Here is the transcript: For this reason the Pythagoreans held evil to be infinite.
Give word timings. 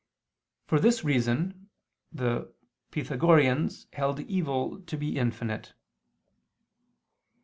For 0.65 0.79
this 0.79 1.03
reason 1.03 1.69
the 2.11 2.51
Pythagoreans 2.89 3.85
held 3.93 4.19
evil 4.21 4.81
to 4.81 4.97
be 4.97 5.15
infinite. 5.15 5.75